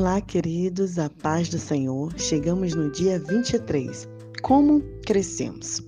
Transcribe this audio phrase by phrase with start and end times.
[0.00, 2.18] Olá, queridos, a paz do Senhor.
[2.18, 4.08] Chegamos no dia 23.
[4.40, 5.82] Como crescemos?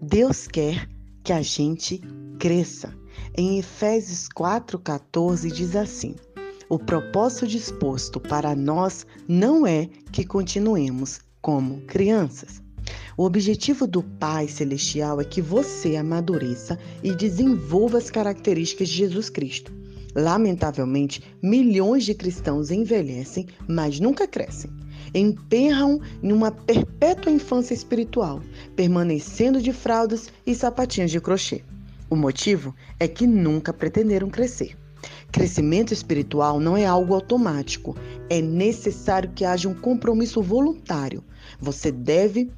[0.00, 0.88] Deus quer
[1.24, 2.00] que a gente
[2.38, 2.96] cresça.
[3.36, 6.14] Em Efésios 4,14 diz assim:
[6.68, 12.62] O propósito disposto para nós não é que continuemos como crianças.
[13.16, 19.28] O objetivo do Pai Celestial é que você amadureça e desenvolva as características de Jesus
[19.28, 19.72] Cristo.
[20.14, 24.70] Lamentavelmente, milhões de cristãos envelhecem, mas nunca crescem.
[25.14, 28.40] Emperram em uma perpétua infância espiritual,
[28.74, 31.62] permanecendo de fraldas e sapatinhos de crochê.
[32.10, 34.76] O motivo é que nunca pretenderam crescer.
[35.30, 37.94] Crescimento espiritual não é algo automático,
[38.30, 41.22] é necessário que haja um compromisso voluntário.
[41.60, 42.50] Você deve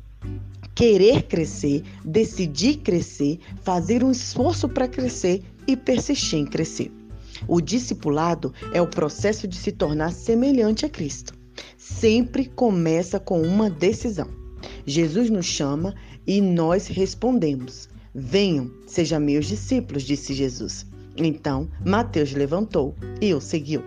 [0.75, 7.00] querer crescer, decidir crescer, fazer um esforço para crescer e persistir em crescer.
[7.47, 11.35] O discipulado é o processo de se tornar semelhante a Cristo.
[11.77, 14.29] Sempre começa com uma decisão.
[14.87, 15.95] Jesus nos chama
[16.27, 20.87] e nós respondemos: Venham, sejam meus discípulos, disse Jesus.
[21.17, 23.83] Então, Mateus levantou e o seguiu.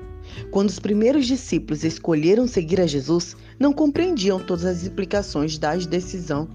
[0.52, 6.48] Quando os primeiros discípulos escolheram seguir a Jesus, não compreendiam todas as implicações das decisão,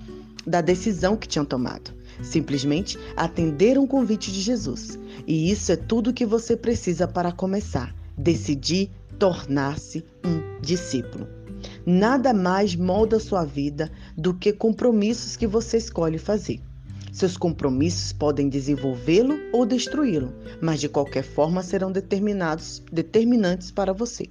[0.47, 1.98] da decisão que tinham tomado.
[2.23, 4.99] Simplesmente atenderam o convite de Jesus.
[5.27, 7.95] E isso é tudo o que você precisa para começar.
[8.17, 11.29] Decidir tornar-se um discípulo.
[11.85, 16.61] Nada mais molda sua vida do que compromissos que você escolhe fazer.
[17.13, 24.27] Seus compromissos podem desenvolvê-lo ou destruí-lo, mas de qualquer forma serão determinados, determinantes para você.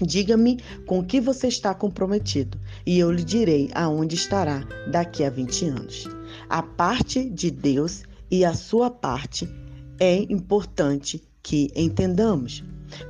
[0.00, 5.64] Diga-me com que você está comprometido e eu lhe direi aonde estará daqui a 20
[5.64, 6.17] anos.
[6.48, 9.48] A parte de Deus e a sua parte
[9.98, 12.62] é importante que entendamos.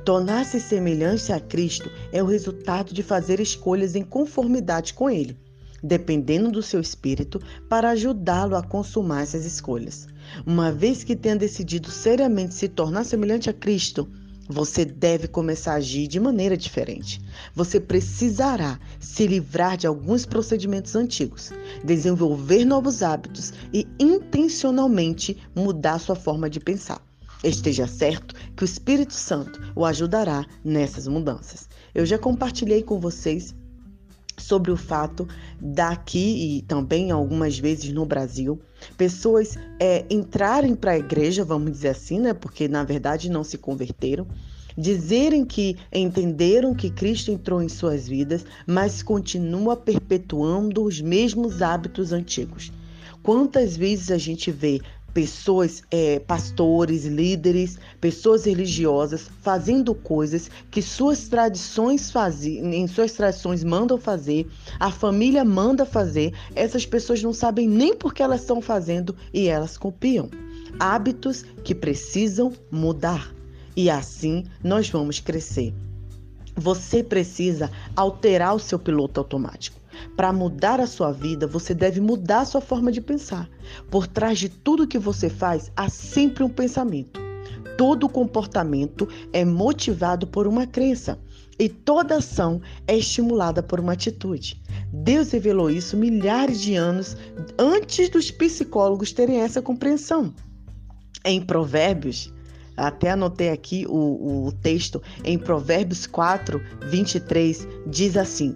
[0.03, 5.37] Tornar-se semelhante a Cristo é o resultado de fazer escolhas em conformidade com Ele,
[5.81, 10.07] dependendo do seu espírito, para ajudá-lo a consumar essas escolhas.
[10.45, 14.09] Uma vez que tenha decidido seriamente se tornar semelhante a Cristo,
[14.49, 17.21] você deve começar a agir de maneira diferente.
[17.53, 21.51] Você precisará se livrar de alguns procedimentos antigos,
[21.83, 26.99] desenvolver novos hábitos e intencionalmente mudar sua forma de pensar.
[27.43, 31.69] Esteja certo que o Espírito Santo o ajudará nessas mudanças.
[31.93, 33.55] Eu já compartilhei com vocês
[34.39, 35.27] sobre o fato
[35.59, 38.59] daqui e também algumas vezes no Brasil,
[38.97, 42.33] pessoas é, entrarem para a igreja, vamos dizer assim, né?
[42.33, 44.27] Porque na verdade não se converteram,
[44.77, 52.13] dizerem que entenderam que Cristo entrou em suas vidas, mas continua perpetuando os mesmos hábitos
[52.13, 52.71] antigos.
[53.21, 54.79] Quantas vezes a gente vê
[55.13, 63.63] pessoas, é, pastores, líderes, pessoas religiosas fazendo coisas que suas tradições fazem, em suas tradições
[63.63, 64.47] mandam fazer,
[64.79, 69.47] a família manda fazer, essas pessoas não sabem nem por que elas estão fazendo e
[69.47, 70.29] elas copiam.
[70.79, 73.33] Hábitos que precisam mudar.
[73.75, 75.73] E assim nós vamos crescer.
[76.59, 79.79] Você precisa alterar o seu piloto automático.
[80.15, 83.49] Para mudar a sua vida, você deve mudar a sua forma de pensar.
[83.89, 87.19] Por trás de tudo que você faz, há sempre um pensamento.
[87.77, 91.17] Todo comportamento é motivado por uma crença
[91.57, 94.61] e toda ação é estimulada por uma atitude.
[94.91, 97.15] Deus revelou isso milhares de anos
[97.57, 100.33] antes dos psicólogos terem essa compreensão.
[101.23, 102.33] Em Provérbios,
[102.87, 108.55] até anotei aqui o, o texto, em Provérbios 4, 23, diz assim: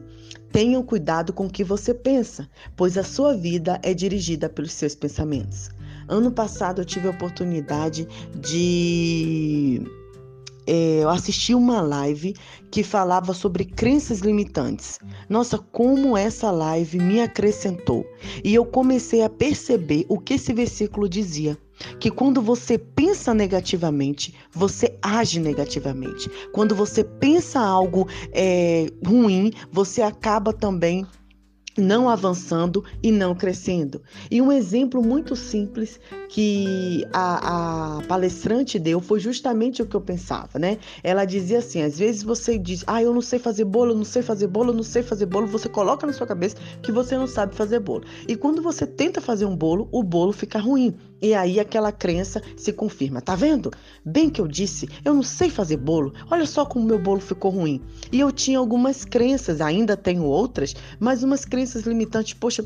[0.51, 4.95] Tenham cuidado com o que você pensa, pois a sua vida é dirigida pelos seus
[4.95, 5.69] pensamentos.
[6.07, 9.81] Ano passado eu tive a oportunidade de
[10.67, 11.03] é,
[11.55, 12.35] uma live
[12.71, 14.99] que falava sobre crenças limitantes.
[15.29, 18.05] Nossa, como essa live me acrescentou.
[18.43, 21.57] E eu comecei a perceber o que esse versículo dizia
[21.99, 26.29] que quando você pensa negativamente, você age negativamente.
[26.51, 31.05] Quando você pensa algo é, ruim, você acaba também
[31.77, 34.01] não avançando e não crescendo.
[34.29, 35.99] E um exemplo muito simples
[36.29, 40.77] que a, a, palestrante deu foi justamente o que eu pensava, né?
[41.03, 44.05] Ela dizia assim: às vezes você diz, ah, eu não sei fazer bolo, eu não
[44.05, 47.17] sei fazer bolo, eu não sei fazer bolo, você coloca na sua cabeça que você
[47.17, 48.03] não sabe fazer bolo.
[48.27, 50.95] E quando você tenta fazer um bolo, o bolo fica ruim.
[51.23, 53.21] E aí aquela crença se confirma.
[53.21, 53.71] Tá vendo?
[54.03, 56.13] Bem que eu disse, eu não sei fazer bolo.
[56.29, 57.81] Olha só como meu bolo ficou ruim.
[58.11, 62.33] E eu tinha algumas crenças, ainda tenho outras, mas umas crenças limitantes.
[62.33, 62.65] Poxa,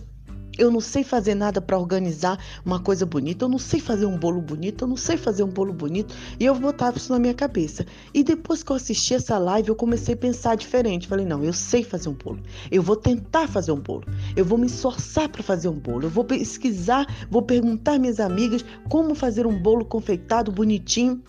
[0.57, 4.17] Eu não sei fazer nada para organizar uma coisa bonita, eu não sei fazer um
[4.17, 6.15] bolo bonito, eu não sei fazer um bolo bonito.
[6.39, 7.85] E eu botava isso na minha cabeça.
[8.13, 11.07] E depois que eu assisti essa live, eu comecei a pensar diferente.
[11.07, 12.39] Falei, não, eu sei fazer um bolo.
[12.71, 14.05] Eu vou tentar fazer um bolo.
[14.35, 16.05] Eu vou me esforçar para fazer um bolo.
[16.05, 21.21] Eu vou pesquisar, vou perguntar minhas amigas como fazer um bolo confeitado bonitinho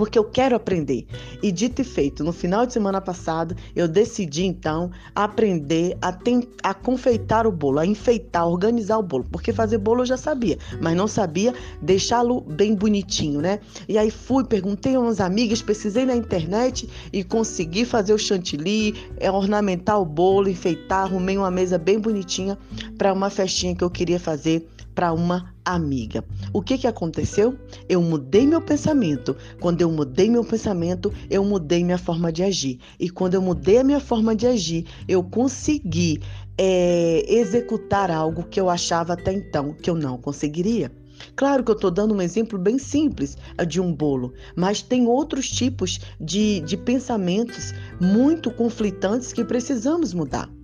[0.00, 1.06] porque eu quero aprender.
[1.42, 6.16] E dito e feito, no final de semana passado, eu decidi então aprender a,
[6.62, 10.16] a confeitar o bolo, a enfeitar, a organizar o bolo, porque fazer bolo eu já
[10.16, 11.52] sabia, mas não sabia
[11.82, 13.60] deixá-lo bem bonitinho, né?
[13.86, 18.94] E aí fui, perguntei a umas amigas, pesquisei na internet e consegui fazer o chantilly,
[19.18, 22.56] é, ornamentar o bolo, enfeitar, arrumei uma mesa bem bonitinha
[22.96, 24.66] para uma festinha que eu queria fazer
[25.00, 26.22] para uma amiga.
[26.52, 27.58] O que que aconteceu?
[27.88, 29.34] Eu mudei meu pensamento.
[29.58, 32.78] Quando eu mudei meu pensamento, eu mudei minha forma de agir.
[32.98, 36.20] E quando eu mudei a minha forma de agir, eu consegui
[36.58, 40.92] é, executar algo que eu achava até então que eu não conseguiria.
[41.34, 45.48] Claro que eu estou dando um exemplo bem simples de um bolo, mas tem outros
[45.48, 50.59] tipos de, de pensamentos muito conflitantes que precisamos mudar.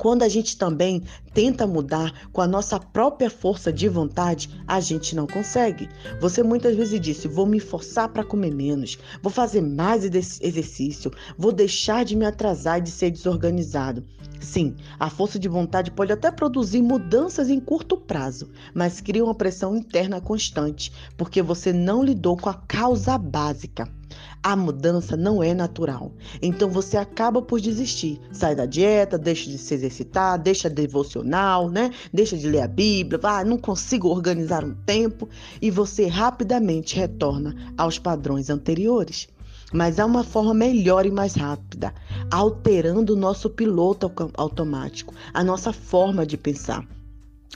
[0.00, 1.02] Quando a gente também
[1.34, 5.90] tenta mudar com a nossa própria força de vontade, a gente não consegue.
[6.18, 11.52] Você muitas vezes disse: vou me forçar para comer menos, vou fazer mais exercício, vou
[11.52, 14.02] deixar de me atrasar e de ser desorganizado.
[14.40, 19.34] Sim, a força de vontade pode até produzir mudanças em curto prazo, mas cria uma
[19.34, 23.86] pressão interna constante, porque você não lidou com a causa básica.
[24.42, 26.12] A mudança não é natural.
[26.40, 28.18] Então você acaba por desistir.
[28.32, 31.90] Sai da dieta, deixa de se exercitar, deixa devocional, né?
[32.12, 35.28] Deixa de ler a Bíblia, ah, não consigo organizar um tempo
[35.60, 39.28] e você rapidamente retorna aos padrões anteriores.
[39.72, 41.94] Mas há uma forma melhor e mais rápida,
[42.30, 46.86] alterando o nosso piloto automático, a nossa forma de pensar.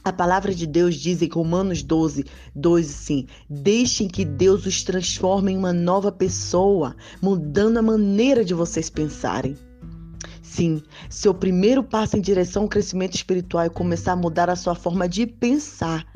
[0.03, 5.53] A palavra de Deus diz em Romanos 12, 2 assim: Deixem que Deus os transforme
[5.53, 9.57] em uma nova pessoa, mudando a maneira de vocês pensarem.
[10.55, 10.81] Sim,
[11.11, 15.09] seu primeiro passo em direção ao crescimento espiritual é começar a mudar a sua forma
[15.09, 16.07] de pensar.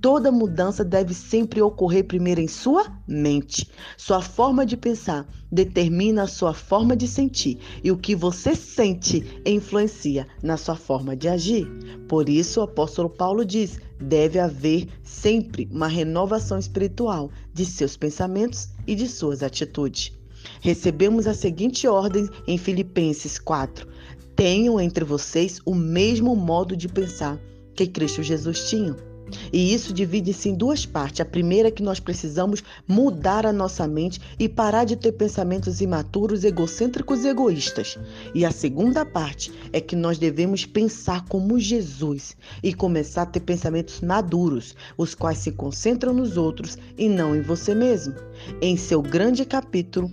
[0.00, 3.68] Toda mudança deve sempre ocorrer primeiro em sua mente.
[3.96, 9.42] Sua forma de pensar determina a sua forma de sentir, e o que você sente
[9.44, 11.66] influencia na sua forma de agir.
[12.06, 18.68] Por isso, o apóstolo Paulo diz: deve haver sempre uma renovação espiritual de seus pensamentos
[18.86, 20.16] e de suas atitudes.
[20.60, 23.86] Recebemos a seguinte ordem em Filipenses 4:
[24.34, 27.38] Tenham entre vocês o mesmo modo de pensar
[27.74, 28.96] que Cristo Jesus tinha.
[29.52, 31.20] E isso divide-se em duas partes.
[31.20, 35.80] A primeira é que nós precisamos mudar a nossa mente e parar de ter pensamentos
[35.80, 37.98] imaturos, egocêntricos e egoístas.
[38.34, 43.40] E a segunda parte é que nós devemos pensar como Jesus e começar a ter
[43.40, 48.14] pensamentos maduros, os quais se concentram nos outros e não em você mesmo.
[48.60, 50.10] Em seu grande capítulo,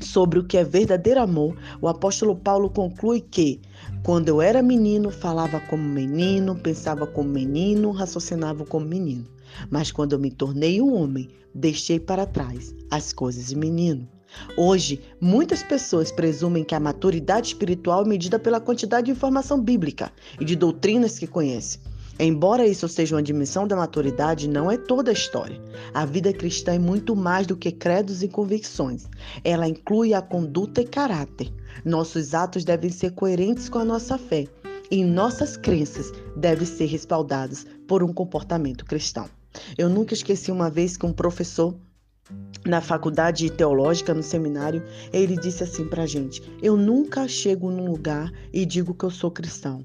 [0.00, 3.60] sobre o que é verdadeiro amor, o apóstolo Paulo conclui que,
[4.02, 9.26] quando eu era menino, falava como menino, pensava como menino, raciocinava como menino.
[9.70, 14.08] Mas quando eu me tornei um homem, deixei para trás as coisas de menino.
[14.56, 20.12] Hoje, muitas pessoas presumem que a maturidade espiritual é medida pela quantidade de informação bíblica
[20.38, 21.80] e de doutrinas que conhecem.
[22.18, 25.60] Embora isso seja uma dimensão da maturidade, não é toda a história.
[25.92, 29.06] A vida cristã é muito mais do que credos e convicções.
[29.44, 31.52] Ela inclui a conduta e caráter.
[31.84, 34.46] Nossos atos devem ser coerentes com a nossa fé
[34.90, 39.28] e nossas crenças devem ser respaldadas por um comportamento cristão.
[39.76, 41.74] Eu nunca esqueci uma vez que um professor
[42.64, 44.82] na faculdade teológica, no seminário,
[45.12, 49.30] ele disse assim pra gente: Eu nunca chego num lugar e digo que eu sou
[49.30, 49.84] cristão.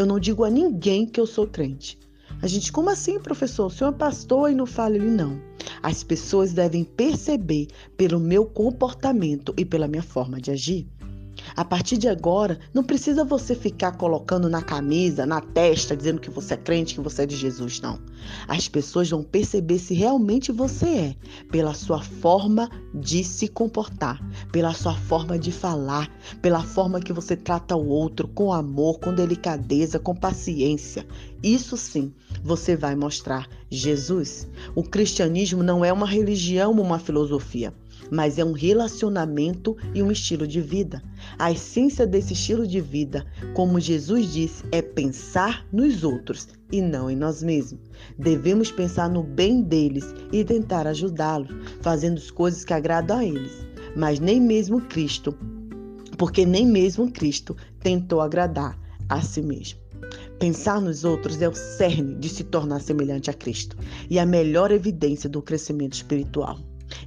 [0.00, 1.98] Eu não digo a ninguém que eu sou crente.
[2.40, 3.66] A gente, como assim, professor?
[3.66, 5.38] O senhor é pastor e não fala ele não.
[5.82, 10.88] As pessoas devem perceber pelo meu comportamento e pela minha forma de agir.
[11.56, 16.30] A partir de agora, não precisa você ficar colocando na camisa, na testa, dizendo que
[16.30, 17.98] você é crente, que você é de Jesus, não.
[18.46, 21.16] As pessoas vão perceber se realmente você é,
[21.50, 24.20] pela sua forma de se comportar,
[24.52, 29.14] pela sua forma de falar, pela forma que você trata o outro com amor, com
[29.14, 31.06] delicadeza, com paciência.
[31.42, 34.48] Isso sim, você vai mostrar Jesus.
[34.74, 37.74] O cristianismo não é uma religião uma filosofia
[38.10, 41.02] mas é um relacionamento e um estilo de vida.
[41.38, 47.10] A essência desse estilo de vida, como Jesus disse, é pensar nos outros e não
[47.10, 47.80] em nós mesmos.
[48.18, 51.50] Devemos pensar no bem deles e tentar ajudá-los,
[51.80, 53.66] fazendo as coisas que agradam a eles.
[53.96, 55.36] Mas nem mesmo Cristo,
[56.16, 59.80] porque nem mesmo Cristo tentou agradar a si mesmo.
[60.38, 63.76] Pensar nos outros é o cerne de se tornar semelhante a Cristo
[64.08, 66.58] e a melhor evidência do crescimento espiritual.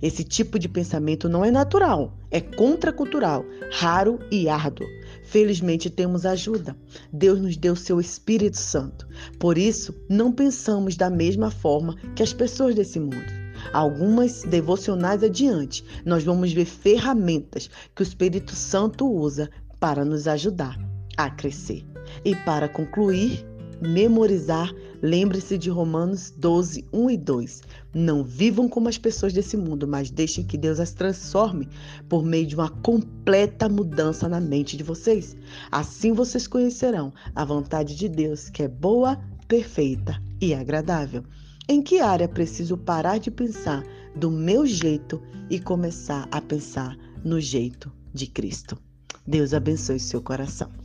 [0.04, 4.86] Esse tipo de pensamento não é natural, é contracultural, raro e árduo.
[5.24, 6.76] Felizmente temos ajuda.
[7.10, 9.08] Deus nos deu seu Espírito Santo.
[9.40, 13.32] Por isso, não pensamos da mesma forma que as pessoas desse mundo.
[13.72, 20.78] Algumas devocionais adiante, nós vamos ver ferramentas que o Espírito Santo usa para nos ajudar
[21.16, 21.86] a crescer.
[22.26, 23.46] E para concluir,
[23.84, 27.62] memorizar, lembre-se de Romanos 12, 1 e 2.
[27.94, 31.68] Não vivam como as pessoas desse mundo, mas deixem que Deus as transforme
[32.08, 35.36] por meio de uma completa mudança na mente de vocês.
[35.72, 41.24] Assim vocês conhecerão a vontade de Deus, que é boa, perfeita e agradável.
[41.68, 43.84] Em que área preciso parar de pensar
[44.16, 48.78] do meu jeito e começar a pensar no jeito de Cristo?
[49.26, 50.83] Deus abençoe seu coração.